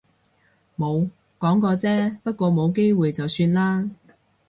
[0.75, 2.17] 冇，講過啫。
[2.23, 3.91] 不過冇機會就算喇